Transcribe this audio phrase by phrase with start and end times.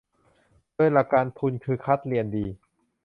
[0.75, 2.45] โดยหลักการทุนคือคัดเรียนดี